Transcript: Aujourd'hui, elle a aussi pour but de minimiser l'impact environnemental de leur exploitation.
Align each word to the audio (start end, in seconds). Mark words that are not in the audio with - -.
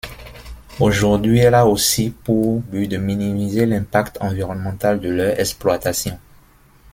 Aujourd'hui, 0.79 1.37
elle 1.41 1.53
a 1.53 1.67
aussi 1.67 2.09
pour 2.09 2.61
but 2.61 2.87
de 2.87 2.97
minimiser 2.97 3.67
l'impact 3.67 4.17
environnemental 4.19 4.99
de 4.99 5.09
leur 5.09 5.39
exploitation. 5.39 6.19